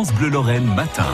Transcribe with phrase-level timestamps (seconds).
[0.00, 1.12] France Bleu Lorraine matin.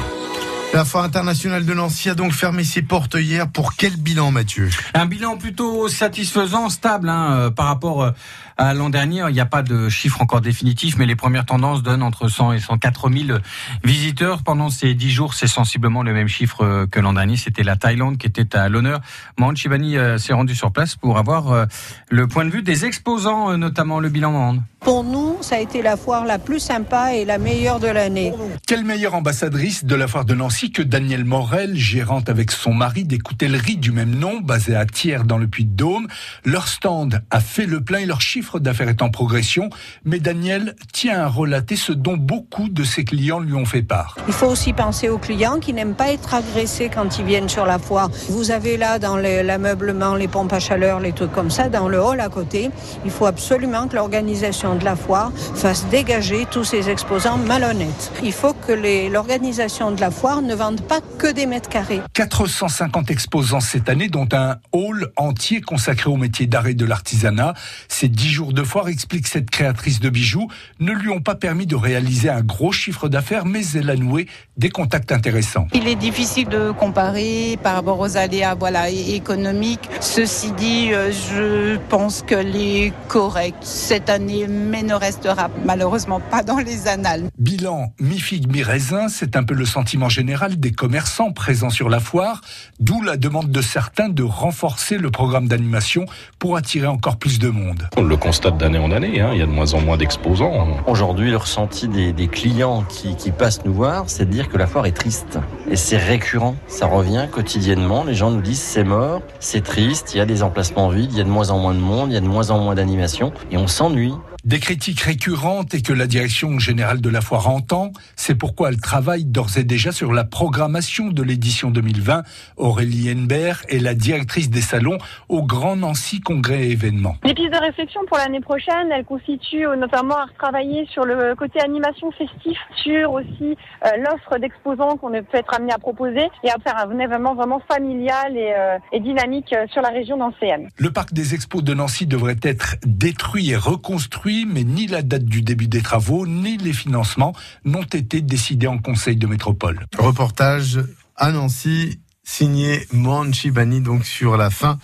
[0.72, 3.48] La Foire internationale de Nancy a donc fermé ses portes hier.
[3.48, 4.70] Pour quel bilan, Mathieu?
[4.94, 8.10] Un bilan plutôt satisfaisant, stable hein, euh, par rapport euh,
[8.56, 9.24] à l'an dernier.
[9.28, 12.52] Il n'y a pas de chiffre encore définitif, mais les premières tendances donnent entre 100
[12.52, 13.38] et 104 000
[13.82, 15.34] visiteurs pendant ces 10 jours.
[15.34, 17.36] C'est sensiblement le même chiffre euh, que l'an dernier.
[17.36, 19.00] C'était la Thaïlande qui était à l'honneur.
[19.36, 21.66] Mohan Chibani s'est rendu sur place pour avoir
[22.08, 24.58] le point de vue des exposants, notamment le bilan Mohan.
[24.86, 28.32] Pour nous, ça a été la foire la plus sympa et la meilleure de l'année.
[28.68, 33.02] Quelle meilleure ambassadrice de la foire de Nancy que Danielle Morel, gérante avec son mari
[33.02, 36.06] des coutelleries du même nom, basées à Thiers dans le Puy-de-Dôme.
[36.44, 39.70] Leur stand a fait le plein et leur chiffre d'affaires est en progression.
[40.04, 44.16] Mais Danielle tient à relater ce dont beaucoup de ses clients lui ont fait part.
[44.28, 47.66] Il faut aussi penser aux clients qui n'aiment pas être agressés quand ils viennent sur
[47.66, 48.08] la foire.
[48.28, 52.00] Vous avez là dans l'ameublement, les pompes à chaleur, les trucs comme ça, dans le
[52.00, 52.70] hall à côté.
[53.04, 58.12] Il faut absolument que l'organisation de la foire fasse dégager tous ces exposants malhonnêtes.
[58.22, 58.72] Il faut que
[59.10, 62.00] l'organisation de la foire ne vende pas que des mètres carrés.
[62.14, 67.54] 450 exposants cette année, dont un hall entier consacré au métier d'art et de l'artisanat.
[67.88, 70.48] Ces dix jours de foire, explique cette créatrice de bijoux,
[70.80, 74.26] ne lui ont pas permis de réaliser un gros chiffre d'affaires, mais elle a noué
[74.56, 75.66] des contacts intéressants.
[75.74, 79.88] Il est difficile de comparer par rapport aux aléas voilà, économiques.
[80.00, 86.42] Ceci dit, euh, je pense que les correct cette année, mais ne restera malheureusement pas
[86.42, 87.30] dans les annales.
[87.38, 92.40] Bilan mi-figue, mi-raisin, c'est un peu le sentiment général des commerçants présents sur la foire,
[92.80, 96.06] d'où la demande de certains de renforcer le programme d'animation
[96.38, 97.88] pour attirer encore plus de monde.
[97.96, 99.30] On le constate d'année en année, hein.
[99.32, 100.68] il y a de moins en moins d'exposants.
[100.86, 104.66] Aujourd'hui, le ressenti des, clients qui, qui passent nous voir, c'est de dire que la
[104.66, 105.38] foire est triste.
[105.70, 110.18] Et c'est récurrent, ça revient quotidiennement, les gens nous disent c'est mort, c'est triste, il
[110.18, 112.14] y a des emplacements vides, il y a de moins en moins de monde, il
[112.14, 114.14] y a de moins en moins d'animation, et on s'ennuie.
[114.46, 118.80] Des critiques récurrentes et que la direction générale de la foire entend, c'est pourquoi elle
[118.80, 122.22] travaille d'ores et déjà sur la programmation de l'édition 2020.
[122.56, 127.16] Aurélie Henbert est la directrice des salons au Grand Nancy Congrès et événements.
[127.24, 131.58] Les pistes de réflexion pour l'année prochaine, elles constituent notamment à travailler sur le côté
[131.60, 136.56] animation festif, sur aussi euh, l'offre d'exposants qu'on peut être amené à proposer et à
[136.62, 140.68] faire un événement vraiment familial et, euh, et dynamique euh, sur la région d'Ancéenne.
[140.76, 145.24] Le parc des expos de Nancy devrait être détruit et reconstruit mais ni la date
[145.24, 149.86] du début des travaux, ni les financements n'ont été décidés en Conseil de métropole.
[149.96, 150.80] Reportage
[151.16, 154.78] à Nancy, signé Mohan Chibani, donc sur la fin.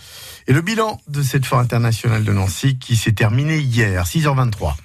[0.47, 4.75] Et le bilan de cette foire internationale de Nancy qui s'est terminée hier, 6h23.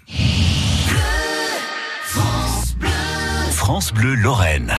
[3.51, 4.67] France Bleu Lorraine.